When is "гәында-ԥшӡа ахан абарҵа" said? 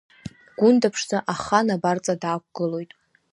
0.57-2.13